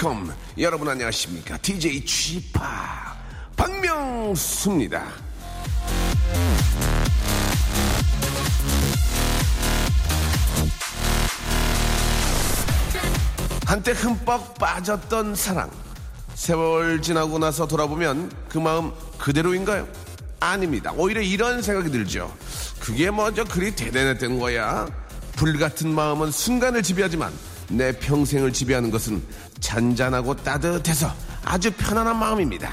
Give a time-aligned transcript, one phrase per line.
[0.00, 0.32] welcome.
[0.58, 1.58] 여러분 안녕하십니까?
[1.58, 2.58] DJ Chip
[3.54, 5.04] 박명수입니다.
[13.66, 15.70] 한때 흠뻑 빠졌던 사랑.
[16.34, 19.86] 세월 지나고 나서 돌아보면 그 마음 그대로인가요?
[20.40, 20.92] 아닙니다.
[20.96, 22.34] 오히려 이런 생각이 들죠.
[22.80, 24.88] 그게 먼저 그리 대단했던 거야.
[25.36, 27.30] 불같은 마음은 순간을 지배하지만
[27.70, 29.22] 내 평생을 지배하는 것은
[29.60, 32.70] 잔잔하고 따뜻해서 아주 편안한 마음입니다.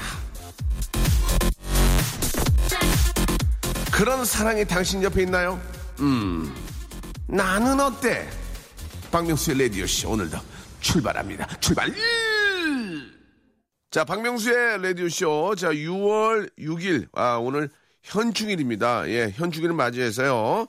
[3.92, 5.60] 그런 사랑이 당신 옆에 있나요?
[6.00, 6.54] 음,
[7.26, 8.28] 나는 어때?
[9.10, 10.38] 박명수의 라디오쇼 오늘도
[10.80, 11.46] 출발합니다.
[11.60, 11.92] 출발!
[13.90, 15.54] 자, 박명수의 라디오쇼.
[15.56, 17.08] 자, 6월 6일.
[17.14, 17.70] 아, 오늘
[18.02, 19.08] 현충일입니다.
[19.08, 20.66] 예, 현충일을 맞이해서요.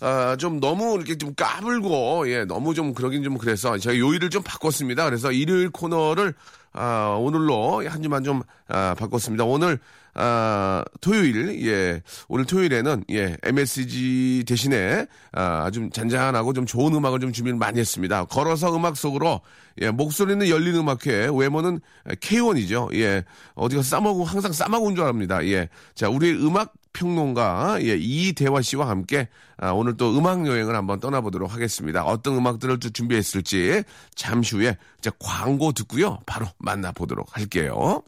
[0.00, 4.42] 아, 좀 너무 이렇게 좀 까불고, 예, 너무 좀 그러긴 좀 그래서 제가 요일을 좀
[4.42, 5.04] 바꿨습니다.
[5.04, 6.34] 그래서 일요일 코너를
[6.72, 9.44] 아, 오늘로 한 주만 좀 아, 바꿨습니다.
[9.44, 9.78] 오늘
[10.22, 17.32] 아, 토요일, 예, 오늘 토요일에는, 예, MSG 대신에, 아, 아주 잔잔하고 좀 좋은 음악을 좀
[17.32, 18.26] 준비를 많이 했습니다.
[18.26, 19.40] 걸어서 음악 속으로,
[19.80, 22.94] 예, 목소리는 열린 음악회, 외모는 K1이죠.
[22.96, 25.42] 예, 어디가 싸먹고, 항상 싸먹은 줄 압니다.
[25.46, 25.70] 예.
[25.94, 31.54] 자, 우리 음악 평론가, 예, 이대화 씨와 함께, 아, 오늘 또 음악 여행을 한번 떠나보도록
[31.54, 32.04] 하겠습니다.
[32.04, 36.18] 어떤 음악들을 또 준비했을지, 잠시 후에, 자, 광고 듣고요.
[36.26, 38.02] 바로 만나보도록 할게요.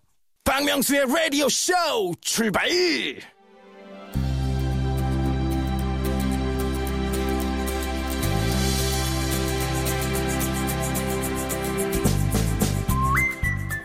[0.44, 1.72] 박명수의 라디오 쇼
[2.20, 2.68] 출발!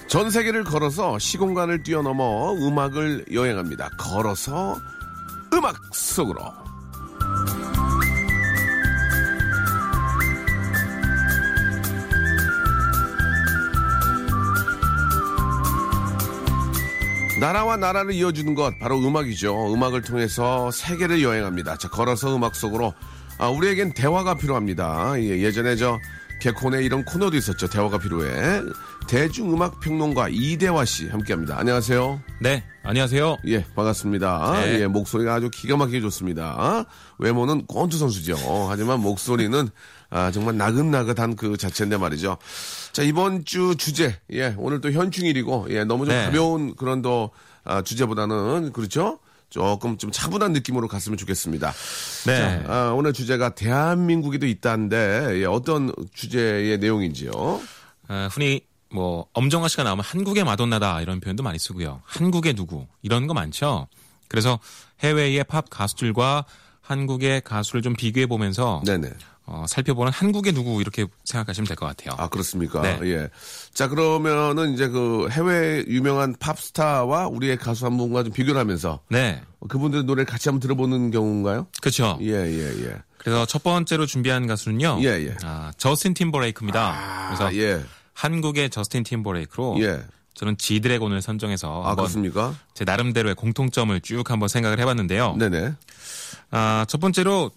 [0.07, 3.89] 전 세계를 걸어서 시공간을 뛰어넘어 음악을 여행합니다.
[3.97, 4.79] 걸어서
[5.53, 6.66] 음악 속으로.
[17.39, 19.73] 나라와 나라를 이어주는 것 바로 음악이죠.
[19.73, 21.77] 음악을 통해서 세계를 여행합니다.
[21.77, 22.93] 자, 걸어서 음악 속으로
[23.37, 25.13] 아, 우리에겐 대화가 필요합니다.
[25.19, 25.99] 예, 예전에 저
[26.41, 27.67] 개콘에 이런 코너도 있었죠.
[27.67, 28.61] 대화가 필요해.
[29.07, 31.57] 대중음악 평론가 이대화 씨 함께합니다.
[31.59, 32.21] 안녕하세요.
[32.41, 33.37] 네, 안녕하세요.
[33.47, 34.61] 예, 반갑습니다.
[34.61, 34.81] 네.
[34.81, 36.85] 예, 목소리가 아주 기가 막히게 좋습니다.
[37.19, 38.35] 외모는 권투 선수죠.
[38.69, 39.69] 하지만 목소리는
[40.09, 42.37] 아, 정말 나긋나긋한 그 자체인데 말이죠.
[42.93, 46.25] 자, 이번 주 주제, 예, 오늘 또 현충일이고, 예, 너무 좀 네.
[46.25, 47.31] 가벼운 그런 또,
[47.63, 49.19] 아, 주제보다는, 그렇죠?
[49.49, 51.73] 조금 좀 차분한 느낌으로 갔으면 좋겠습니다.
[52.25, 52.37] 네.
[52.37, 57.31] 자, 아, 오늘 주제가 대한민국에도 있다는데, 예, 어떤 주제의 내용인지요?
[57.31, 62.01] 어, 흔히 뭐 엄정화 씨가 나오면 한국의 마돈나다 이런 표현도 많이 쓰고요.
[62.05, 63.87] 한국의 누구 이런 거 많죠.
[64.27, 64.59] 그래서
[65.01, 66.45] 해외의 팝 가수들과
[66.81, 69.09] 한국의 가수를 좀 비교해 보면서 네네.
[69.49, 72.13] 어, 살펴보는 한국의 누구 이렇게 생각하시면 될 것 같아요.
[72.17, 72.81] 아, 그렇습니까?
[72.81, 72.99] 네.
[73.03, 73.29] 예.
[73.73, 79.41] 자, 그러면은 이제 그 해외 유명한 팝스타와 우리의 가수 한 분과 좀 비교를 하면서 네,
[79.69, 81.67] 그분들 노래 같이 한번 들어보는 경우인가요?
[81.81, 82.17] 그렇죠.
[82.21, 82.97] 예, 예, 예.
[83.19, 84.99] 그래서 첫 번째로 준비한 가수는요.
[85.01, 85.35] 예, 예.
[85.43, 86.81] 아, 저스틴 팀버레이크입니다.
[86.81, 87.83] 아, 그래서 예.
[88.13, 90.03] 한국의 저스틴 팀버레이크로 예.
[90.33, 92.53] 저는 지드래곤을 선정해서 아, 그렇습니까?
[92.73, 95.35] 제 나름대로의 공통점을 쭉 한번 생각을 해봤는데요.
[95.37, 95.73] 네네.
[96.51, 97.51] 아, 첫 번째로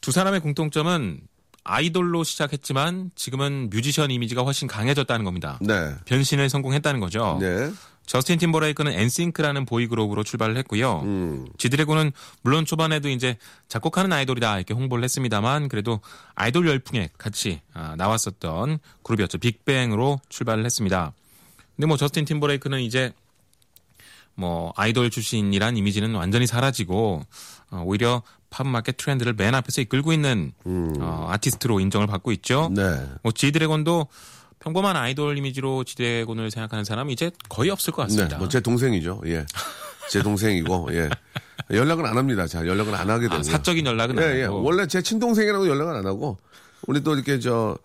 [0.00, 1.20] 두 사람의 공통점은
[1.64, 5.58] 아이돌로 시작했지만 지금은 뮤지션 이미지가 훨씬 강해졌다는 겁니다.
[5.60, 5.94] 네.
[6.04, 7.38] 변신을 성공했다는 거죠.
[7.40, 7.70] 네.
[8.06, 11.02] 저스틴 팀버레이크는 엔싱크라는 보이그룹으로 출발을 했고요.
[11.04, 11.46] 음.
[11.56, 12.12] 지드래곤은
[12.42, 13.36] 물론 초반에도 이제
[13.68, 16.00] 작곡하는 아이돌이다 이렇게 홍보를 했습니다만 그래도
[16.34, 19.38] 아이돌 열풍에 같이 아, 나왔었던 그룹이었죠.
[19.38, 21.12] 빅뱅으로 출발을 했습니다.
[21.76, 23.12] 근데 뭐 저스틴 팀버레이크는 이제
[24.34, 27.22] 뭐 아이돌 출신이란 이미지는 완전히 사라지고
[27.70, 32.66] 어, 오히려 팝 마켓 트렌드를 맨 앞에서 이끌고 있는 어, 아티스트로 인정을 받고 있죠.
[32.66, 32.74] 음.
[32.74, 32.82] 네.
[33.22, 34.08] 뭐 지드래곤도
[34.60, 38.14] 평범한 아이돌 이미지로 지드래곤을 생각하는 사람이 이제 거의 없을 것 네.
[38.14, 38.38] 같습니다.
[38.38, 39.22] 뭐제 동생이죠.
[39.26, 39.44] 예.
[40.10, 41.08] 제 동생이고, 예.
[41.70, 42.46] 연락은 안 합니다.
[42.46, 43.40] 자, 연락은 안 하게 되고요.
[43.40, 44.42] 아, 사적인 연락은 안 예, 예.
[44.44, 44.62] 하고.
[44.62, 46.38] 원래 제 친동생이라고 연락은 안 하고,
[46.86, 47.76] 우리 또 이렇게 저,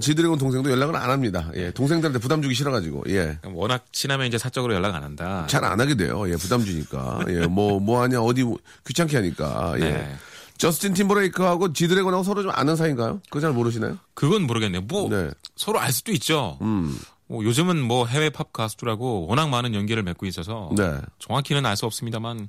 [0.00, 1.50] 지드래곤 동생도 연락을 안 합니다.
[1.54, 1.70] 예.
[1.70, 3.38] 동생들한테 부담 주기 싫어가지고, 예.
[3.44, 5.46] 워낙 친하면 이제 사적으로 연락 안 한다.
[5.48, 6.28] 잘 안 하게 돼요.
[6.30, 7.20] 예, 부담 주니까.
[7.28, 9.74] 예, 뭐, 뭐 하냐, 어디 뭐 귀찮게 하니까.
[9.76, 9.80] 예.
[9.80, 10.16] 네.
[10.58, 13.20] 저스틴 팀버레이크하고 지드래곤하고 서로 좀 아는 사이인가요?
[13.30, 13.98] 그거 잘 모르시나요?
[14.14, 14.82] 그건 모르겠네요.
[14.82, 15.30] 뭐 네.
[15.56, 16.56] 서로 알 수도 있죠.
[16.62, 16.96] 음,
[17.26, 20.98] 뭐 요즘은 뭐 해외 팝 가수들하고 워낙 많은 연계를 맺고 있어서 네.
[21.18, 22.48] 정확히는 알 수 없습니다만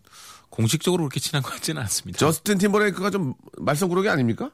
[0.50, 2.20] 공식적으로 그렇게 친한 것 같지는 않습니다.
[2.20, 4.52] 저스틴 팀버레이크가 좀 말썽꾸러기 아닙니까?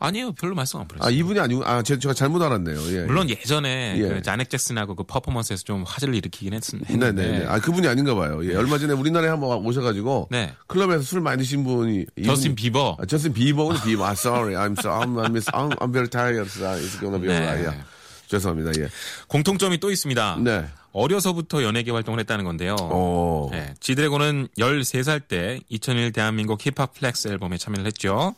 [0.00, 0.32] 아니에요.
[0.32, 1.12] 별로 말씀 안 아, 부렸어요.
[1.14, 2.78] 이분이 아니고, 아, 제- 제가 잘못 알았네요.
[2.96, 3.04] 예.
[3.04, 4.08] 물론 예전에 예.
[4.08, 7.46] 그 자넥 잭슨하고 그 퍼포먼스에서 좀 화제를 일으키긴 했, 했는데 네네네.
[7.46, 8.44] 아, 그분이 아닌가 봐요.
[8.48, 8.54] 예.
[8.54, 10.28] 얼마 전에 우리나라에 한번 오셔가지고.
[10.30, 10.54] 네.
[10.68, 12.06] 클럽에서 술 많이 드신 분이.
[12.24, 14.06] 저스틴 비버 아, 저스틴 비버는 비버.
[14.06, 14.54] 아, sorry.
[14.54, 16.48] I'm so, I'm, I'm, I'm, I'm very tired.
[16.48, 17.34] It's gonna be 네.
[17.38, 17.64] alright.
[17.66, 17.84] Yeah.
[18.28, 18.80] 죄송합니다.
[18.80, 18.88] 예.
[19.26, 20.38] 공통점이 또 있습니다.
[20.44, 20.66] 네.
[20.92, 22.76] 어려서부터 연예계 활동을 했다는 건데요.
[22.78, 23.48] 어.
[23.52, 28.34] 네, 지드래곤은 13살 때 2001 대한민국 힙합 플렉스 앨범에 참여를 했죠.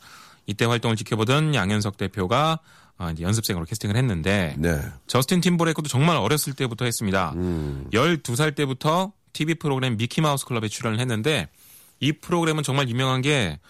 [0.50, 2.58] 이때 활동을 지켜보던 양현석 대표가
[2.99, 4.79] 어, 이제 연습생으로 캐스팅을 했는데 네.
[5.06, 7.32] 저스틴 팀버레이크도 정말 어렸을 때부터 했습니다.
[7.37, 7.87] 음.
[7.93, 11.49] 12살 때부터 TV 프로그램 미키마우스 클럽에 출연을 했는데
[12.00, 13.61] 이 프로그램은 정말 유명한 게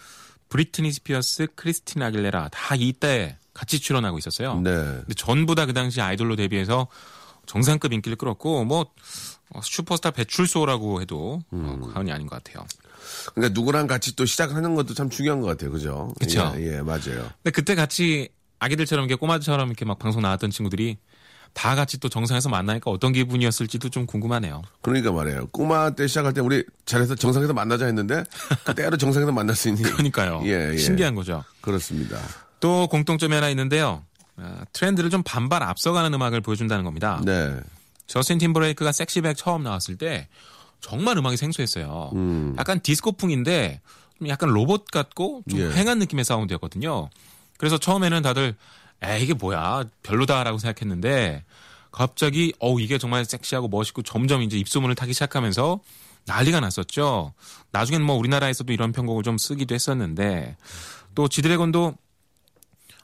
[0.49, 4.55] 브리트니 스피어스, 크리스티나 아길레라 다 이때 같이 출연하고 있었어요.
[4.61, 4.71] 네.
[4.73, 6.89] 근데 전부 다 그 당시 아이돌로 데뷔해서
[7.47, 8.87] 정상급 인기를 끌었고 뭐
[9.51, 11.93] 어, 슈퍼스타 배출소라고 해도 어, 음.
[11.93, 12.65] 과언이 아닌 것 같아요.
[13.35, 15.71] 그러니까 누구랑 같이 또 시작하는 것도 참 중요한 것 같아요.
[15.71, 16.13] 그죠?
[16.21, 16.53] 그쵸.
[16.57, 17.31] 예, 예, 맞아요.
[17.43, 20.99] 근데 그때 같이 아기들처럼 이렇게 꼬마처럼 이렇게 막 방송 나왔던 친구들이
[21.53, 24.63] 다 같이 또 정상에서 만나니까 어떤 기분이었을지도 좀 궁금하네요.
[24.83, 25.49] 그러니까 말이에요.
[25.49, 28.23] 꼬마 때 시작할 때 우리 잘해서 정상에서 만나자 했는데
[28.65, 29.83] 그때로 정상에서 만날 수 있는.
[29.83, 30.43] 그러니까요.
[30.45, 30.77] 예, 예.
[30.77, 31.43] 신기한 거죠.
[31.61, 32.19] 그렇습니다.
[32.61, 34.05] 또 공통점이 하나 있는데요.
[34.37, 37.21] 어, 트렌드를 좀 반발 앞서가는 음악을 보여준다는 겁니다.
[37.25, 37.57] 네.
[38.07, 40.29] 저스틴 팀버레이크가 섹시백 처음 나왔을 때
[40.81, 42.11] 정말 음악이 생소했어요.
[42.59, 43.81] 약간 디스코풍인데
[44.19, 45.69] 좀 약간 로봇 같고 좀 예.
[45.71, 47.11] 휑한 느낌의 사운드였거든요.
[47.57, 48.57] 그래서 처음에는 다들
[49.03, 51.45] 에 이게 뭐야 별로다라고 생각했는데
[51.91, 55.81] 갑자기 어 이게 정말 섹시하고 멋있고 점점 이제 입소문을 타기 시작하면서
[56.27, 57.33] 난리가 났었죠.
[57.73, 60.57] 나중엔 뭐 우리나라에서도 이런 편곡을 좀 쓰기도 했었는데
[61.15, 61.95] 또 지드래곤도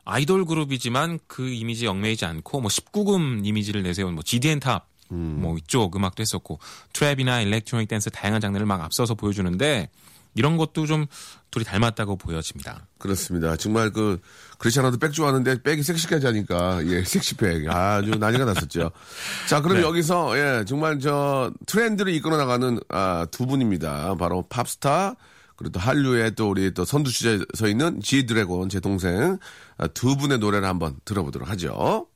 [0.05, 5.95] 아이돌 그룹이지만 그 이미지 얽매이지 않고 뭐 19금 이미지를 내세운 뭐 GD & TOP, 뭐 이쪽
[5.97, 6.59] 음악도 했었고
[6.93, 9.89] trap이나 electronic dance 다양한 장르를 막 앞서서 보여주는데
[10.37, 11.07] 이런 것도 좀
[11.51, 12.87] 둘이 닮았다고 보여집니다.
[12.99, 13.57] 그렇습니다.
[13.57, 14.21] 정말 그
[14.59, 18.91] 그렇지 않아도 백 좋아하는데 백이 섹시까지 하니까 예 SexyBack 아주 난리가 났었죠.
[19.49, 19.83] 자 그럼 네.
[19.83, 24.15] 여기서 예 정말 저 트렌드를 이끌어 나가는 아, 두 분입니다.
[24.17, 25.17] 바로 팝스타
[25.57, 29.39] 그리고 또 한류의 또 우리 또 선두주자에 서 있는 G 드래곤 제 동생
[29.79, 32.07] 아, 두 분의 노래를 한번 들어보도록 하죠.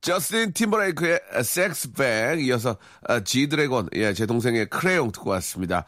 [0.00, 5.84] 저스틴 팀버레이크의 SexyBack 이어서 아, G 드래곤 예 제 동생의 크레용 듣고 왔습니다.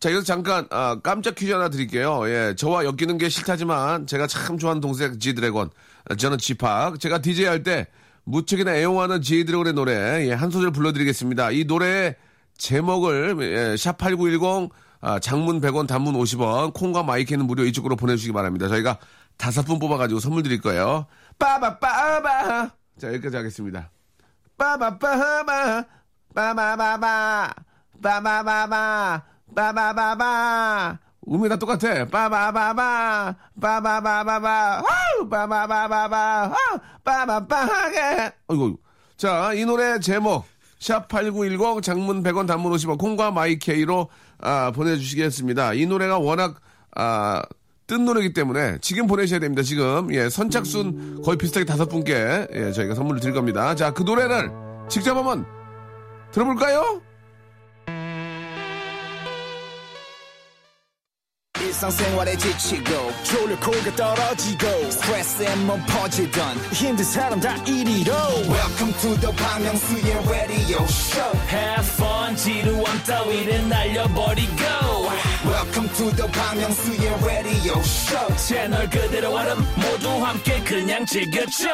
[0.00, 2.22] 자, 여기서 잠깐, 아, 깜짝 퀴즈 하나 드릴게요.
[2.26, 5.68] 예, 저와 엮이는 게 싫다지만, 제가 참 좋아하는 동생, 지드래곤.
[6.08, 6.98] 아, 저는 지팍.
[6.98, 7.86] 제가 DJ 할 때,
[8.24, 11.50] 무척이나 애용하는 지드래곤의 노래, 예, 한 소절 불러드리겠습니다.
[11.50, 12.16] 이 노래의
[12.56, 14.70] 제목을, 예, 샵8910,
[15.02, 18.68] 아, 장문 100원, 단문 50원, 콩과 마이크는 무료 이쪽으로 보내주시기 바랍니다.
[18.68, 18.98] 저희가
[19.36, 21.06] 다섯 분 뽑아가지고 선물 드릴 거예요.
[21.38, 22.79] 빠바빠바.
[23.00, 23.90] 자, 여기까지 하겠습니다.
[24.58, 25.86] 빠바빠바.
[26.34, 27.54] 빠바바바.
[28.02, 29.22] 빠바바바.
[29.54, 30.98] 빠바바바.
[31.26, 32.04] 음이 다 똑같아.
[32.04, 33.36] 빠바바바.
[33.58, 34.82] 빠바바바바.
[34.82, 35.28] 와우!
[35.30, 36.48] 빠바바바바.
[36.48, 36.78] 와우!
[37.02, 38.32] 빠바바하게.
[38.48, 38.76] 어이구.
[39.16, 40.44] 자, 이 노래 제목.
[40.78, 44.10] 샵8910 장문 100원 단문 50원 콩과 마이케이로
[44.42, 45.72] 아, 보내주시겠습니다.
[45.72, 46.60] 이 노래가 워낙
[46.94, 47.42] 아,
[47.90, 49.64] 뜬 노래이기 때문에 지금 보내셔야 됩니다.
[49.64, 53.74] 지금 예 선착순 거의 비슷하게 다섯 분께 예, 저희가 선물을 드릴 겁니다.
[53.74, 54.48] 자 그 노래를
[54.88, 55.44] 직접 한번
[56.30, 57.02] 들어볼까요?
[62.38, 62.92] 지치고,
[63.96, 64.66] 떨어지고,
[65.86, 66.58] 퍼지던,
[68.48, 69.66] welcome to the Bang
[70.28, 74.99] radio show Have fun 지루함 따위를 날려버리고
[75.44, 81.68] welcome to the Myung-soo's radio show 채널 그대로 얼음 모두 함께 그냥 즐겨줘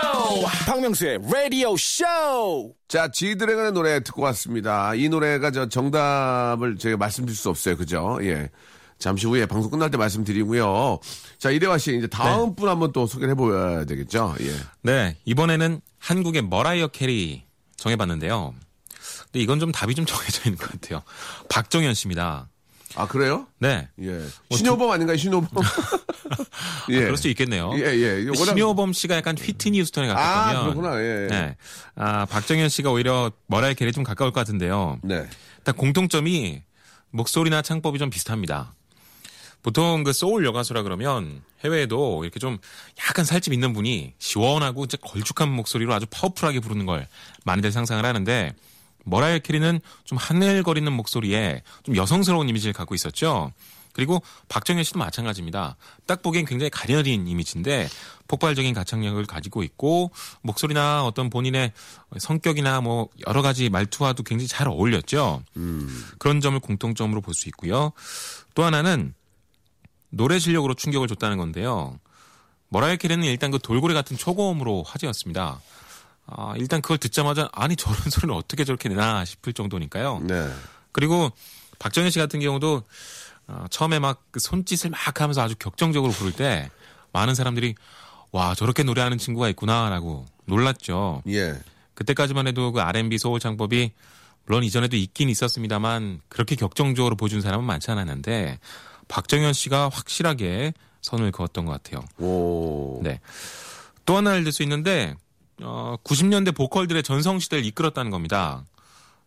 [0.66, 4.94] 박명수의 radio show 자 지드래곤의 노래 듣고 왔습니다.
[4.94, 7.76] 이 노래가 저 정답을 제가 말씀드릴 수 없어요.
[7.76, 8.18] 그죠?
[8.22, 8.50] 예.
[8.98, 10.98] 잠시 후에 방송 끝날 때 말씀드리고요.
[11.38, 14.36] 자 이대화 씨 이제 다음 분 한번 또 소개를 해보야 되겠죠?
[14.40, 14.52] 예.
[14.82, 17.44] 네, 이번에는 한국의 머라이어 캐리
[17.76, 18.54] 정해봤는데요.
[19.24, 21.02] 근데 이건 좀 답이 좀 정해져 있는 것 같아요.
[21.50, 22.48] 박정현 씨입니다.
[22.94, 23.46] 아 그래요?
[23.58, 23.88] 네.
[24.00, 24.20] 예.
[24.50, 25.16] 신효범 아닌가요?
[25.16, 25.48] 신효범?
[26.90, 27.00] 예.
[27.00, 27.72] 그럴 수 있겠네요.
[27.74, 28.24] 예, 예.
[28.28, 31.00] 워낙- 신효범 씨가 약간 휘트니 휴스턴에 아, 가깝다면 그렇구나.
[31.02, 31.26] 예, 예.
[31.28, 31.56] 네.
[31.96, 34.98] 아, 박정현 씨가 오히려 머라이어 캐리 좀 가까울 것 같은데요.
[35.02, 35.26] 네.
[35.58, 36.62] 일단 공통점이
[37.10, 38.72] 목소리나 창법이 좀 비슷합니다.
[39.62, 42.58] 보통 그 소울 여가수라 그러면 해외에도 이렇게 좀
[43.08, 47.08] 약간 살집 있는 분이 시원하고 이제 걸쭉한 목소리로 아주 파워풀하게 부르는 걸
[47.44, 48.54] 많이들 상상을 하는데
[49.06, 53.52] 머라이어 캐리는 좀 하늘거리는 목소리에 좀 여성스러운 이미지를 갖고 있었죠.
[53.92, 55.76] 그리고 박정현 씨도 마찬가지입니다.
[56.04, 57.88] 딱 보기엔 굉장히 가녀린 이미지인데
[58.28, 60.10] 폭발적인 가창력을 가지고 있고
[60.42, 61.72] 목소리나 어떤 본인의
[62.18, 65.42] 성격이나 뭐 여러 가지 말투와도 굉장히 잘 어울렸죠.
[66.18, 67.92] 그런 점을 공통점으로 볼 수 있고요.
[68.54, 69.14] 또 하나는
[70.10, 71.98] 노래 실력으로 충격을 줬다는 건데요.
[72.68, 75.60] 머라이어 캐리는 일단 그 돌고래 같은 초고음으로 화제였습니다.
[76.26, 80.20] 아, 일단 그걸 듣자마자 아니 저런 소리는 어떻게 저렇게 내나 싶을 정도니까요.
[80.24, 80.48] 네.
[80.92, 81.30] 그리고
[81.78, 82.82] 박정현 씨 같은 경우도
[83.48, 86.70] 어, 처음에 막 그 손짓을 막 하면서 아주 격정적으로 부를 때
[87.12, 87.74] 많은 사람들이
[88.32, 91.22] 와 저렇게 노래하는 친구가 있구나라고 놀랐죠.
[91.28, 91.54] 예.
[91.94, 93.92] 그때까지만 해도 그 R&B 소울 창법이
[94.44, 98.58] 물론 이전에도 있긴 있었습니다만 그렇게 격정적으로 보여준 사람은 많지 않았는데
[99.08, 102.04] 박정현 씨가 확실하게 선을 그었던 것 같아요.
[102.18, 103.00] 오.
[103.02, 103.20] 네.
[104.04, 105.14] 또 하나를 들 수 있는데
[105.62, 108.64] 어, 90년대 보컬들의 전성 시대를 이끌었다는 겁니다.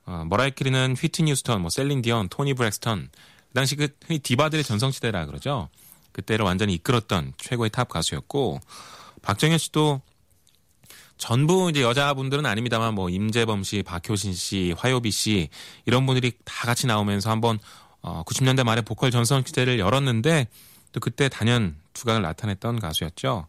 [0.05, 3.09] 어, 머라이 캐리는 휘트니 휴스턴, 뭐 셀린 디언, 토니 브렉스턴
[3.50, 5.69] 그 당시 그 흔히 디바들의 전성 시대라 그러죠.
[6.12, 8.59] 그때를 완전히 이끌었던 최고의 탑 가수였고
[9.21, 10.01] 박정현 씨도
[11.17, 15.50] 전부 이제 여자분들은 아닙니다만 뭐 임재범 씨, 박효신 씨, 화요비 씨
[15.86, 17.59] 이런 분들이 다 같이 나오면서 한번
[18.01, 20.48] 어 90년대 말에 보컬 전성 시대를 열었는데
[20.91, 23.48] 또 그때 단연 두각을 나타냈던 가수였죠.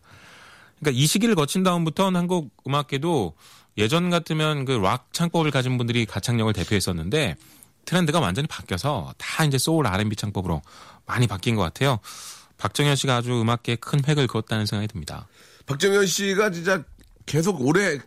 [0.81, 3.35] 그러니까 이 시기를 거친 다음부터는 한국 음악계도
[3.79, 7.37] 예전 같으면 그 락 창법을 가진 분들이 가창력을 대표했었는데
[7.85, 10.63] 트렌드가 완전히 바뀌어서 다 이제 소울 R&B 창법으로
[11.07, 11.99] 많이 바뀐 것 같아요.
[12.59, 15.27] 박정현 씨가 아주 음악계에 큰 획을 그었다는 생각이 듭니다.
[15.67, 16.83] 박정현 씨가 진짜
[17.27, 17.99] 계속 오래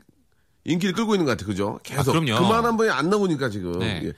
[0.66, 1.48] 인기를 끌고 있는 것 같아요.
[1.48, 1.80] 그죠?
[1.84, 2.16] 계속.
[2.16, 2.40] 아, 그럼요.
[2.42, 3.80] 그만 한 번이 안 나오니까 지금.
[3.80, 4.02] 네.
[4.06, 4.14] 예.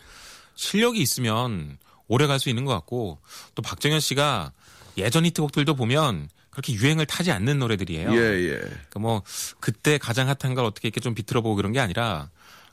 [0.56, 3.20] 실력이 있으면 오래 갈 수 있는 것 같고
[3.56, 4.52] 또 박정현 씨가
[4.98, 8.14] 예전 히트곡들도 보면 그렇게 유행을 타지 않는 노래들이에요.
[8.14, 8.58] 예, 예.
[8.58, 9.24] 그러니까 뭐
[9.60, 12.30] 그때 가장 핫한 걸 어떻게 이렇게 좀 비틀어보고 그런 게 아니라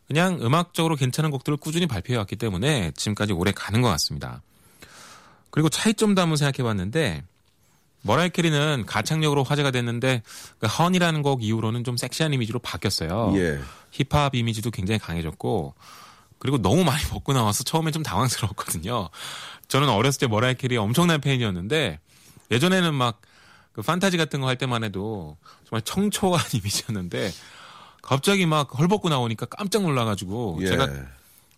[0.07, 4.41] 그냥 음악적으로 괜찮은 곡들을 꾸준히 발표해 왔기 때문에 지금까지 오래 가는 것 같습니다.
[5.51, 7.25] 그리고 차이점도 한번 생각해 봤는데
[8.03, 10.23] 머라이 캐리는 가창력으로 화제가 됐는데
[10.61, 13.33] 그 헌이라는 곡 이후로는 좀 섹시한 이미지로 바뀌었어요.
[13.37, 13.61] 예.
[13.91, 15.75] 힙합 이미지도 굉장히 강해졌고
[16.39, 19.09] 그리고 너무 많이 벗고 나와서 처음엔 좀 당황스러웠거든요.
[19.67, 21.99] 저는 어렸을 때 머라이 캐리 엄청난 팬이었는데
[22.53, 23.21] 예전에는 막
[23.73, 25.37] 그 판타지 같은 거 할 때만 해도
[25.69, 27.31] 정말 청초한 이미지였는데
[28.03, 30.67] 갑자기 막 헐벗고 나오니까 깜짝 놀라가지고 예.
[30.67, 30.89] 제가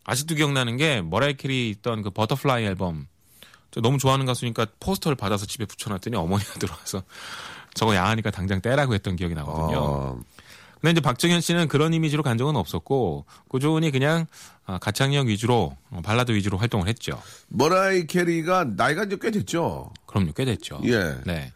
[0.04, 3.06] 아직도 기억나는 게 머라이 캐리 있던 그 Butterfly 앨범
[3.70, 7.02] 저 너무 좋아하는 가수니까 포스터를 받아서 집에 붙여놨더니 어머니가 들어와서
[7.74, 9.78] 저거 야하니까 당장 떼라고 했던 기억이 나거든요.
[9.80, 10.20] 어,
[10.80, 14.26] 근데 이제 박정현 씨는 그런 이미지로 간 적은 없었고 꾸준히 그냥
[14.66, 17.20] 아, 가창력 위주로 어, 발라드 위주로 활동을 했죠.
[17.48, 19.90] 머라이 캐리가 나이가 이제 꽤 됐죠.
[20.06, 20.80] 그럼요, 꽤 됐죠.
[20.84, 21.16] 예.
[21.24, 21.52] 네.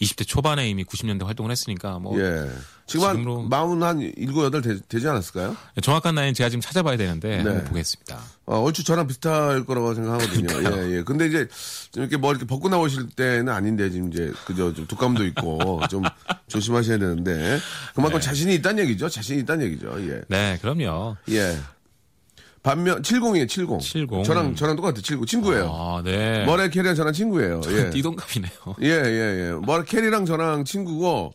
[0.00, 2.50] 20대 초반에 이미 90년대 활동을 했으니까 뭐 예.
[2.86, 5.56] 지금 한 마흔 한 일곱 여덟 되, 되지 않았을까요?
[5.80, 7.48] 정확한 나이는 제가 지금 찾아봐야 되는데 네.
[7.48, 8.20] 한번 보겠습니다.
[8.46, 10.48] 어, 얼추 저랑 비슷할 거라고 생각하거든요.
[10.90, 11.02] 예, 예.
[11.02, 11.48] 근데 이제
[11.92, 16.02] 좀 이렇게 뭐 이렇게 벗고 나오실 때는 아닌데 지금 이제 그저 좀 독감도 있고 좀
[16.48, 17.58] 조심하셔야 되는데
[17.94, 19.08] 그만큼 자신이 있다는 얘기죠.
[19.08, 19.96] 자신이 있다는 얘기죠.
[20.10, 20.22] 예.
[20.28, 21.16] 네, 그럼요.
[21.30, 21.56] 예.
[22.64, 23.78] 반면 70이에요, 70.
[23.80, 24.24] 70.
[24.24, 25.02] 저랑 저랑 똑같아요.
[25.02, 25.26] 79.
[25.26, 25.70] 친구예요.
[25.70, 26.44] 아, 네.
[26.46, 27.60] 머라이 캐리랑 저랑 친구예요.
[27.68, 27.90] 예.
[27.90, 28.50] 띠동갑이네요.
[28.82, 29.52] 예, 예, 예.
[29.60, 31.34] 머라이 캐리랑 저랑 친구고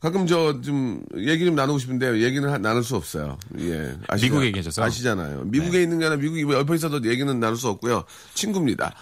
[0.00, 3.38] 가끔 저 좀 얘기 좀 나누고 싶은데 얘기는 하- 나눌 수 없어요.
[3.60, 3.94] 예.
[4.08, 4.26] 아시죠?
[4.34, 4.82] 미국에 계셔서?
[4.82, 4.86] 네.
[4.88, 5.42] 아시잖아요.
[5.44, 8.02] 미국에 있는 게 아니라 미국에 옆에 있어도 얘기는 나눌 수 없고요.
[8.34, 8.92] 친구입니다.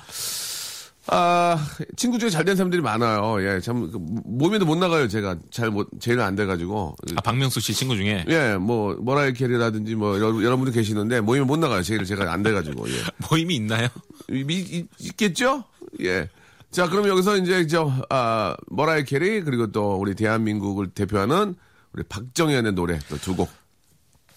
[1.06, 1.58] 아,
[1.96, 3.36] 친구 중에 잘 된 사람들이 많아요.
[3.46, 5.36] 예, 참, 그 모임에도 못 나가요, 제가.
[5.50, 6.96] 잘 못, 제일 안 돼가지고.
[7.16, 11.44] 아, 박명수 씨 친구 중에 예, 뭐, 머라이 캐리라든지 뭐, 여러, 여러 분들 계시는데, 모임에
[11.44, 11.82] 못 나가요.
[11.82, 12.92] 제일 제가 안 돼가지고, 예.
[13.30, 13.88] 모임이 있나요?
[14.30, 15.64] 이- 이- 있겠죠?
[16.00, 16.28] 예.
[16.70, 21.54] 자, 그럼 여기서 이제 저, 아, 머라이 캐리, 그리고 또 우리 대한민국을 대표하는
[21.92, 23.48] 우리 박정현의 노래 또 두 곡.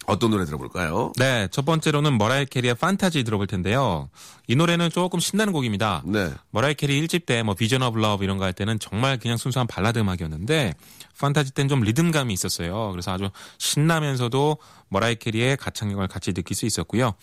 [0.07, 1.11] 어떤 노래 들어볼까요?
[1.17, 4.09] 네, 첫 번째로는 머라이 캐리의 판타지 들어볼 텐데요.
[4.47, 6.01] 이 노래는 조금 신나는 곡입니다.
[6.05, 6.31] 네.
[6.51, 9.67] 머라이 캐리 1집 때 뭐 Vision of Love 이런 거 할 때는 정말 그냥 순수한
[9.67, 10.73] 발라드 음악이었는데
[11.19, 12.91] 판타지 때는 좀 리듬감이 있었어요.
[12.91, 14.57] 그래서 아주 신나면서도
[14.89, 17.13] 머라이 캐리의 가창력을 같이 느낄 수 있었고요.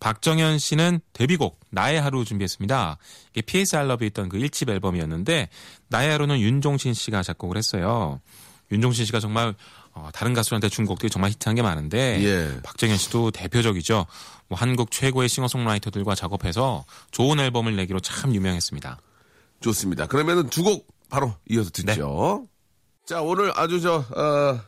[0.00, 2.96] 박정현 씨는 데뷔곡 나의 하루 준비했습니다.
[3.32, 5.48] 이게 PS Love 있던 그 1집 앨범이었는데
[5.88, 8.20] 나의 하루는 윤종신 씨가 작곡을 했어요.
[8.72, 9.54] 윤종신 씨가 정말
[9.94, 12.60] 어, 다른 가수한테 준 곡들이 정말 히트한 게 많은데 예.
[12.62, 14.06] 박정현 씨도 대표적이죠.
[14.48, 18.98] 뭐 한국 최고의 싱어송라이터들과 작업해서 좋은 앨범을 내기로 참 유명했습니다.
[19.60, 20.06] 좋습니다.
[20.06, 22.46] 그러면은 두 곡 바로 이어서 듣죠.
[23.06, 24.60] 자, 오늘 아주 저, 어,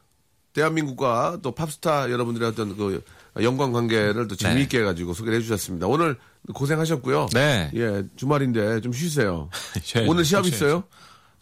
[0.52, 3.02] 대한민국과 또 팝스타 여러분들의 어떤 그
[3.42, 5.86] 연관 관계를 또 재미있게 해가지고 소개를 해주셨습니다.
[5.86, 6.16] 오늘
[6.52, 7.28] 고생하셨고요.
[7.32, 7.70] 네.
[7.74, 9.48] 예, 주말인데 좀 쉬세요.
[10.06, 10.48] 오늘 시합 쉬어야죠.
[10.48, 10.84] 있어요?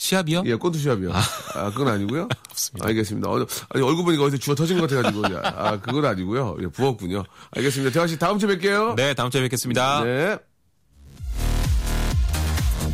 [0.03, 0.43] 시합이요?
[0.47, 1.13] 예, 권투 시합이요.
[1.13, 2.29] 아, 그건 아니고요.
[2.51, 2.89] 없습니다.
[2.89, 3.31] 알겠습니다.
[3.31, 5.39] 어, 아니, 얼굴 보니까 어디서 주워 터진 것 같아가지고.
[5.45, 6.57] 아, 그건 아니고요.
[6.61, 7.23] 예, 부었군요.
[7.53, 7.93] 알겠습니다.
[7.93, 8.97] 대화 씨 다음 주에 뵐게요.
[8.97, 10.03] 네, 다음 주에 뵙겠습니다.
[10.03, 10.39] 네.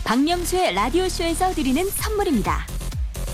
[0.05, 2.67] 박명수의 라디오쇼에서 드리는 선물입니다.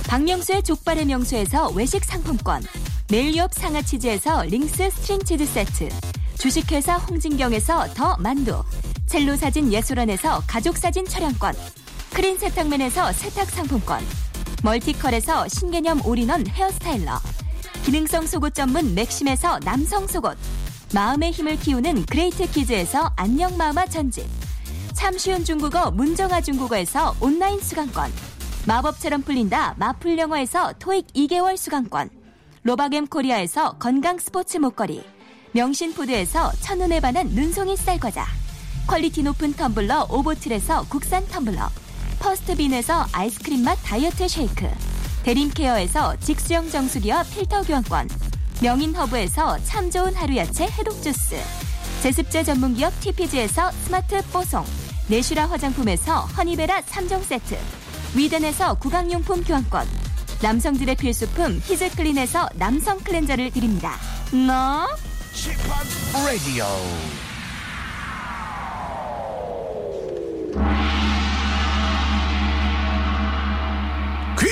[0.07, 2.63] 박명수의 족발의 명수에서 외식 상품권,
[3.11, 5.89] 매일유업 상하치즈에서 링스 스트링 치즈 세트,
[6.39, 8.63] 주식회사 홍진경에서 더 만두,
[9.07, 11.55] 첼로 사진 예술원에서 가족사진 촬영권,
[12.15, 14.01] 크린 세탁맨에서 세탁 상품권,
[14.63, 17.19] 멀티컬에서 신개념 all-in-one hair styler.
[17.85, 20.39] 기능성 속옷 전문 맥심에서 남성 속옷.
[20.95, 24.25] 마음의 힘을 키우는 그레이트 키즈에서 안녕 마음아 전집.
[24.93, 28.13] 참 쉬운 중국어 문정아 중국어에서 온라인 수강권.
[28.69, 32.11] 마법처럼 풀린다 마풀 영어에서 토익 2개월 수강권.
[32.63, 35.05] 로바겜 코리아에서 건강 스포츠 목걸이.
[35.51, 38.25] 명신푸드에서 첫눈에 반한 눈송이 쌀과자.
[38.87, 41.84] 퀄리티 높은 텀블러 오보틀에서 국산 텀블러.
[42.25, 44.67] 퍼스트빈에서 아이스크림 맛 다이어트 쉐이크.
[45.25, 48.09] 대림케어에서 직수형 정수기와 필터 교환권.
[48.63, 51.37] 명인허브에서 참 좋은 하루 야채 해독 주스.
[52.03, 54.65] 제습제 전문기업 TPG에서 스마트 뽀송.
[55.09, 57.59] 내슈라 화장품에서 허니베라 3종 세트.
[58.15, 59.87] 위덴에서 구강용품 교환권.
[60.41, 63.99] 남성들의 필수품 히즈클린에서 남성 클렌저를 드립니다.
[64.33, 64.89] 너?
[66.25, 66.65] Radio.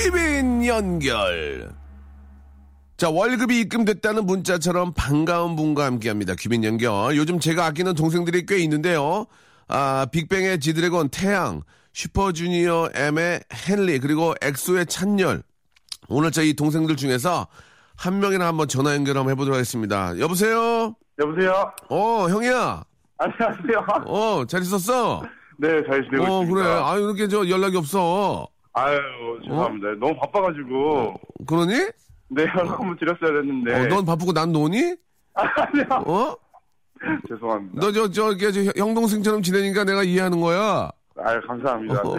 [0.03, 1.71] 귀빈 연결.
[2.97, 6.33] 자, 월급이 입금됐다는 문자처럼 반가운 분과 함께 합니다.
[6.37, 7.15] 귀빈 연결.
[7.15, 9.27] 요즘 제가 아끼는 동생들이 꽤 있는데요.
[9.69, 11.61] 아, 빅뱅의 지드래곤 태양,
[11.93, 15.41] 슈퍼주니어 M의 헨리, 그리고 엑소의 찬열.
[16.09, 17.47] 오늘 저희 동생들 중에서
[17.95, 20.19] 한 명이나 한번 전화 연결 한번 해보도록 하겠습니다.
[20.19, 20.95] 여보세요?
[21.17, 21.71] 여보세요?
[21.89, 22.83] 어, 형이야.
[23.19, 23.85] 안녕하세요.
[24.05, 25.23] 어, 잘 있었어?
[25.59, 26.53] 네, 잘 지내고 어, 있습니다.
[26.53, 26.81] 그래.
[26.83, 28.49] 아유, 이렇게 저 연락이 없어.
[28.73, 28.97] 아유,
[29.43, 29.87] 죄송합니다.
[29.99, 31.13] 너무 바빠가지고.
[31.47, 31.73] 그러니?
[32.29, 33.73] 네, 연락 한번 드렸어야 됐는데.
[33.73, 34.95] 어, 넌 바쁘고 난 노니?
[35.35, 35.85] 아니요.
[36.05, 36.35] 어?
[37.27, 37.81] 죄송합니다.
[37.81, 40.89] 너 저 저기 저형 동생처럼 지내니까 내가 이해하는 거야.
[41.17, 42.01] 아유, 감사합니다.
[42.01, 42.17] 어,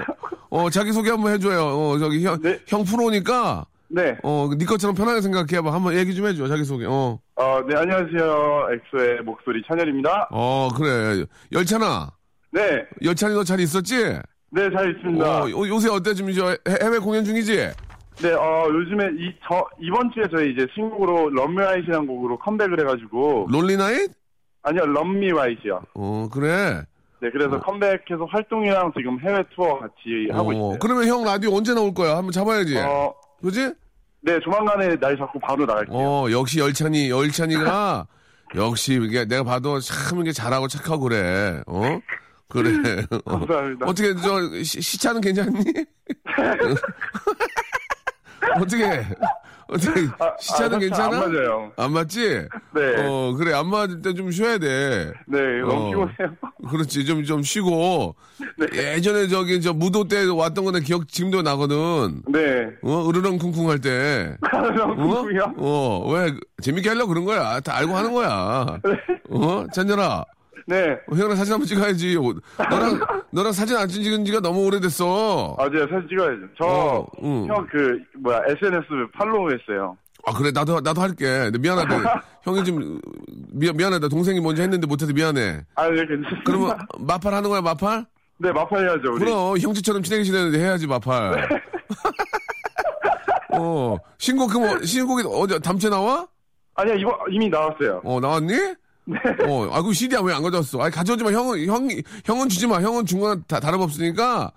[0.50, 1.60] 어 자기 소개 한번 해줘요.
[1.66, 2.60] 어 저기 형, 네.
[2.68, 4.16] 형 프로니까 네.
[4.22, 5.72] 어네 것처럼 편하게 생각해봐.
[5.72, 6.84] 한번 얘기 좀 해줘 자기 소개.
[6.86, 7.18] 어.
[7.36, 8.68] 어, 네, 안녕하세요.
[8.72, 10.28] 엑소의 목소리 찬열입니다.
[10.30, 12.10] 어 그래 열찬아
[12.52, 12.84] 네.
[13.02, 14.18] 열찬이 너 잘 있었지?
[14.54, 15.24] 네, 잘 있습니다.
[15.44, 17.56] 어 요- 요새 어때 지금 저 해- 해외 공연 중이지?
[18.22, 22.78] 네, 어, 요즘에 이, 저, 이번 주에 저희 이제 신곡으로 Love Me Right라는 곡으로 컴백을
[22.80, 23.48] 해가지고.
[23.50, 24.12] Lonely Night?
[24.62, 25.82] 아니요, Love Me Right요.
[25.94, 26.82] 어 그래.
[27.20, 30.78] 네, 그래서 컴백해서 활동이랑 지금 해외 투어 같이 하고 어 있어요.
[30.80, 32.16] 그러면 형 라디오 언제 나올 거야?
[32.16, 32.78] 한번 잡아야지.
[32.78, 33.12] 어,
[33.42, 33.72] 그지?
[34.20, 35.96] 네, 조만간에 날 잡고 바로 나갈게요.
[35.96, 38.06] 어 역시 열찬이 열찬이가
[38.56, 41.60] 역시 이게 내가 봐도 참 이게 잘하고 착하고 그래.
[41.66, 41.82] 어
[42.54, 43.04] 그래.
[43.10, 43.18] 어.
[43.38, 43.86] 감사합니다.
[43.86, 45.64] 어떻게 저 시, 시차는 괜찮니?
[48.60, 49.06] 어떻게
[49.66, 51.22] 어떻게 아, 시차는 아, 괜찮아?
[51.22, 51.72] 안 맞아요.
[51.76, 52.46] 안 맞지?
[52.74, 53.06] 네.
[53.06, 55.12] 어 그래 안 맞을 때 좀 쉬어야 돼.
[55.26, 55.88] 네, 너무 어.
[55.88, 56.36] 피곤해요.
[56.70, 58.14] 그렇지 좀좀 쉬고
[58.58, 58.94] 네.
[58.94, 62.22] 예전에 저기 저 무도 때 왔던 거는 기억 지금도 나거든.
[62.28, 62.68] 네.
[62.82, 64.36] 어 으르렁 쿵쿵 할 때.
[64.52, 64.94] 너무 어?
[65.22, 65.54] 궁금해요.
[65.56, 67.58] 어, 왜, 재밌게 하려고 그런 거야.
[67.60, 68.78] 다 알고 하는 거야.
[69.30, 69.66] 어?
[69.72, 70.24] 찬열아,
[70.66, 70.92] 네.
[70.92, 72.16] 어, 형이랑 사진 한번 찍어야지.
[72.16, 72.22] 어,
[72.70, 73.00] 너랑,
[73.30, 75.56] 너랑 사진 안 찍은 지가 너무 오래됐어.
[75.58, 76.40] 아, 네, 사진 찍어야죠.
[76.58, 77.46] 저, 어, 응.
[77.48, 79.96] 형 그, 뭐야, SNS 팔로우 했어요.
[80.26, 81.50] 아, 그래, 나도, 나도 할게.
[81.58, 82.22] 미안하다.
[82.44, 83.00] 형이 좀,
[83.52, 84.08] 미안, 미안하다.
[84.08, 85.62] 동생이 먼저 했는데 못해서 미안해.
[85.74, 86.42] 아, 네, 괜찮습니다.
[86.44, 88.06] 그러면, 마팔 하는 거야, 마팔?
[88.38, 89.24] 네, 마팔 해야죠, 우리.
[89.24, 91.48] 그럼, 형제처럼 친하게 지내는데 해야지, 마팔.
[93.52, 96.26] 어, 신곡, 그 뭐, 신곡이 어디, 담채 나와?
[96.74, 98.00] 아니야, 이거 이미 나왔어요.
[98.02, 98.54] 어, 나왔니?
[99.06, 99.18] 네.
[99.46, 100.80] 어, 아이고, CD 왜안 가져왔어?
[100.80, 101.30] 아니, 가져오지 마.
[101.30, 101.88] 형은, 형,
[102.24, 102.80] 형은 주지 마.
[102.80, 104.50] 형은 중간 다, 다름 없으니까,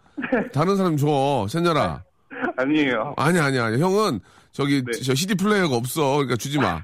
[0.54, 1.46] 다른 사람 줘.
[1.50, 2.04] 찬열아.
[2.58, 3.14] 아니에요.
[3.18, 3.82] 아니, 아니, 아니.
[3.82, 4.20] 형은,
[4.52, 5.00] 저기, 네.
[5.02, 6.14] 저 CD 플레이어가 없어.
[6.14, 6.84] 그러니까 주지 마.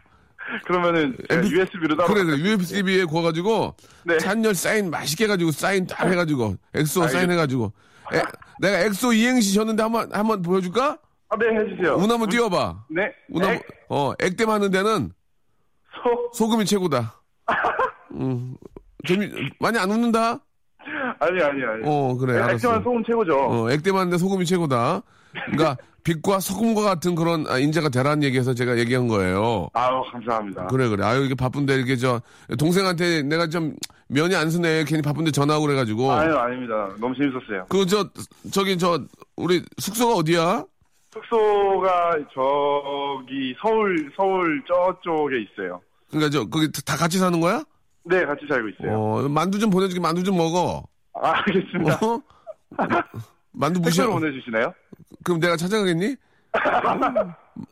[0.65, 2.13] 그러면은, MP USB로 따로.
[2.13, 2.37] 그래, 그래.
[2.37, 4.17] USB에 구워가지고, 네.
[4.17, 7.71] 찬열 사인 맛있게 해가지고, 사인 딱 해가지고, 엑소 알겠- 사인 해가지고.
[8.13, 8.21] 에,
[8.59, 10.97] 내가 엑소 이행시 썼는데 한 번, 한번 보여줄까?
[11.29, 11.95] 아, 네, 해주세요.
[11.95, 12.83] 운 한번 띄워봐.
[12.89, 13.09] 네.
[13.29, 15.11] 운 한번, 액, 어, 액땜 하는 데는
[16.03, 16.31] 소.
[16.33, 17.19] 소금이 최고다.
[18.13, 18.55] 음,
[19.07, 20.39] 재미, 많이 안 웃는다?
[21.19, 21.81] 아니, 아니, 아니.
[21.85, 22.53] 어, 그래, 알았어.
[22.53, 23.37] 액션한 소금 최고죠.
[23.37, 25.01] 어, 액땜하는데 소금이 최고다.
[25.51, 29.69] 그러니까 빛과 소금과 같은 그런 아, 인재가 되라는 얘기해서 제가 얘기한 거예요.
[29.73, 30.67] 아우, 감사합니다.
[30.67, 31.05] 그래 그래.
[31.05, 32.21] 아유 이게 바쁜데 이렇게 저
[32.59, 33.73] 동생한테 내가 좀
[34.09, 34.83] 면이 안 서네.
[34.83, 36.11] 괜히 바쁜데 전화하고 그래가지고.
[36.11, 36.89] 아유, 아닙니다.
[36.99, 37.65] 너무 재밌었어요.
[37.69, 38.09] 그 저
[38.51, 38.99] 저기 저
[39.37, 40.65] 우리 숙소가 어디야?
[41.13, 45.79] 숙소가 저기 서울, 서울 저쪽에 있어요.
[46.09, 47.63] 그러니까 저 거기 다 같이 사는 거야?
[48.05, 48.99] 네, 같이 살고 있어요.
[48.99, 49.99] 어 만두 좀 보내줄게.
[50.01, 50.83] 만두 좀 먹어.
[51.13, 51.99] 아, 알겠습니다.
[52.05, 52.21] 어?
[53.51, 54.05] 만두 무시해.
[54.05, 54.73] 택배로 보내주시나요?
[55.23, 56.15] 그럼 내가 찾아가겠니?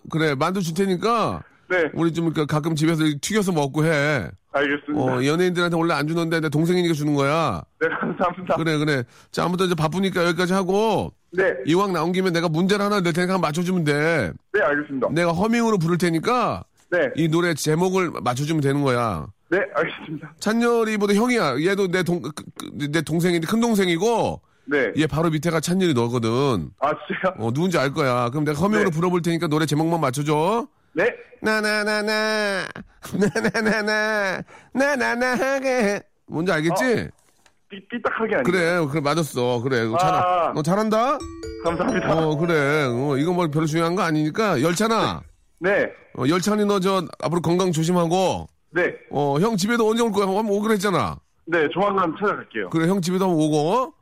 [0.09, 4.29] 그래 만두 줄 테니까 네, 우리 좀그 가끔 집에서 튀겨서 먹고 해.
[4.53, 5.01] 알겠습니다.
[5.01, 7.61] 어, 연예인들한테 원래 안 주는데 내 동생이니까 주는 거야.
[7.79, 8.57] 네, 감사합니다.
[8.57, 9.03] 그래, 그래.
[9.31, 13.35] 자, 아무튼 이제 바쁘니까 여기까지 하고, 네, 이왕 나온 김에 내가 문제를 하나 낼 테니까
[13.35, 14.33] 한번 맞춰주면 돼.
[14.51, 15.07] 네, 알겠습니다.
[15.11, 19.27] 내가 허밍으로 부를 테니까, 네, 이 노래 제목을 맞춰주면 되는 거야.
[19.51, 20.33] 네, 알겠습니다.
[20.39, 21.61] 찬열이보다 형이야.
[21.61, 24.93] 얘도 내 동, 그, 그, 내 동생인데, 큰 동생이고, 네.
[24.97, 26.69] 얘 바로 밑에가 찬열이 너거든.
[26.79, 27.33] 아, 진짜요?
[27.37, 28.29] 어, 누군지 알 거야.
[28.29, 28.95] 그럼 내가 허밍으로 네.
[28.95, 30.67] 불어볼 테니까 노래 제목만 맞춰줘.
[30.93, 31.05] 네.
[31.41, 32.65] 나나나나,
[33.13, 34.41] 나나나나,
[34.73, 36.01] 나나나하게.
[36.27, 37.09] 뭔지 알겠지?
[37.67, 38.43] 삐, 삐딱하게 아니에요?
[38.43, 39.59] 그래, 그래, 맞았어.
[39.61, 39.81] 그래.
[39.93, 39.97] 아.
[39.97, 41.17] 잘, 너 잘한다?
[41.65, 42.13] 감사합니다.
[42.15, 42.85] 어, 그래.
[42.85, 44.61] 어, 이건 뭐 별로 중요한 거 아니니까.
[44.61, 45.21] 열찬아.
[45.59, 45.91] 네.
[46.17, 48.47] 어, 열찬이 너저 앞으로 건강 조심하고.
[48.71, 48.95] 네.
[49.09, 50.25] 어, 형 집에도 언제 올 거야?
[50.27, 51.17] 한번 오기로 했잖아.
[51.45, 52.69] 네, 조만간 찾아갈게요.
[52.69, 53.93] 그래, 형 집에도 한번 오고.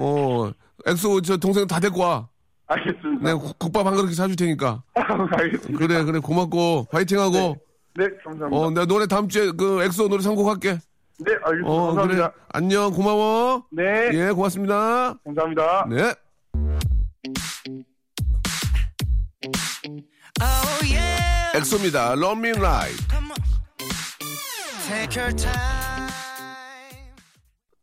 [0.00, 0.50] 어,
[0.86, 2.28] 엑소 저 동생 다 데리고 와.
[2.66, 3.24] 알겠습니다.
[3.24, 4.82] 내가 국- 국밥 한 그릇 사줄 테니까.
[4.94, 5.78] 알겠습니다.
[5.78, 7.56] 그래, 그래, 고맙고, 파이팅하고.
[7.96, 8.56] 네, 감사합니다.
[8.56, 10.78] 어, 내가 노래 다음 주에 그 엑소 노래 선곡할게.
[11.20, 11.68] 네, 알겠습니다.
[11.70, 11.96] 어, 그래.
[11.96, 12.32] 감사합니다.
[12.52, 13.64] 안녕, 고마워.
[13.72, 14.10] 네.
[14.12, 15.14] 예, 고맙습니다.
[15.24, 15.86] 감사합니다.
[15.90, 16.14] 네.
[21.54, 22.12] 엑소입니다.
[22.14, 22.96] Love Me Right.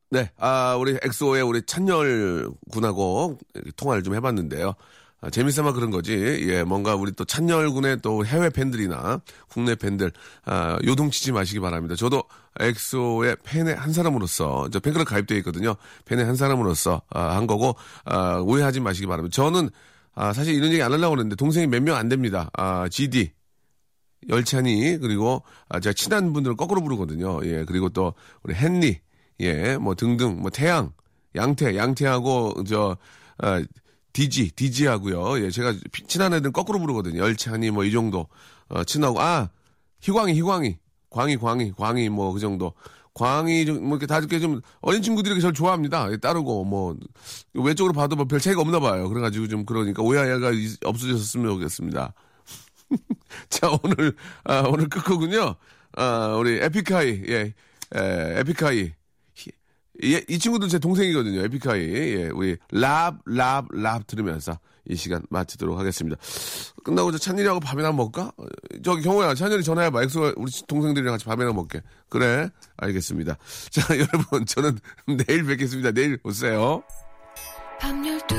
[0.09, 3.37] 네, 아, 우리 엑소의 우리 찬열 군하고
[3.75, 4.73] 통화를 좀 해봤는데요.
[5.21, 6.13] 아, 재미삼아 그런 거지.
[6.47, 10.11] 예, 뭔가 우리 또 찬열 군의 또 해외 팬들이나 국내 팬들,
[10.45, 11.95] 아, 요동치지 마시기 바랍니다.
[11.95, 12.23] 저도
[12.59, 15.75] 엑소의 팬의 한 사람으로서, 저 팬클럽 가입되어 있거든요.
[16.05, 19.33] 팬의 한 사람으로서, 아, 한 거고, 아, 오해하지 마시기 바랍니다.
[19.35, 19.69] 저는,
[20.13, 22.49] 아, 사실 이런 얘기 안 하려고 그랬는데, 동생이 몇 명 안 됩니다.
[22.53, 23.31] 아, GD.
[24.29, 27.39] 열찬이 그리고 아, 제가 친한 분들을 거꾸로 부르거든요.
[27.45, 28.99] 예 그리고 또 우리 헨리
[29.39, 30.91] 예 뭐 등등 뭐 태양
[31.35, 32.97] 양태 양태하고 저
[33.37, 33.63] 아,
[34.13, 35.43] 디지 디지하고요.
[35.43, 37.19] 예 제가 피- 친한 애들 거꾸로 부르거든요.
[37.21, 38.27] 열찬이 뭐 이 정도
[38.69, 39.49] 어, 친하고 아
[40.01, 40.77] 희광이 희광이
[41.09, 42.73] 광희 광희 광희 뭐 그 정도
[43.13, 46.11] 광희 좀, 뭐 이렇게 다 이렇게 좀 어린 친구들이 저를 좋아합니다.
[46.11, 46.95] 예, 따르고 뭐
[47.53, 49.07] 외적으로 봐도 뭐 별 차이가 없나 봐요.
[49.09, 52.13] 그래가지고 좀 그러니까 오해가 있- 없어졌으면 좋겠습니다.
[53.49, 55.55] 자, 오늘, 아, 오늘 끝곡은요,
[55.97, 57.53] 아, 우리 에픽하이, 예,
[57.95, 58.91] 에, 에픽하이.
[59.33, 59.51] 히-
[60.03, 61.81] 이, 이 친구도 제 동생이거든요, 에픽하이.
[61.81, 66.15] 예, 우리 Love, Love, Love 들으면서 이 시간 마치도록 하겠습니다.
[66.83, 68.31] 끝나고 저 찬열이하고 밥이나 먹을까?
[68.37, 68.45] 어,
[68.83, 70.03] 저기 경호야, 찬열이 전화해봐.
[70.03, 71.81] 엑소 우리 동생들이랑 같이 밥이나 먹게.
[72.09, 73.37] 그래, 알겠습니다.
[73.71, 74.77] 자, 여러분, 저는
[75.27, 75.91] 내일 뵙겠습니다.
[75.91, 76.83] 내일 오세요.
[77.79, 78.35] 밤 열두